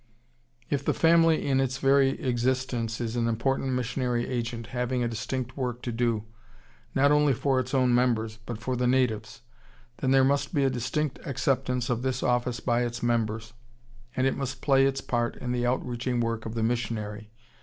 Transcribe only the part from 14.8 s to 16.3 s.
its part in the outreaching